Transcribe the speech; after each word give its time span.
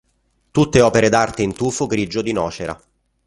Tutte 0.49 0.81
opere 0.81 1.09
d'arte 1.09 1.43
in 1.43 1.53
tufo 1.53 1.85
grigio 1.85 2.23
di 2.23 2.31
Nocera. 2.31 2.75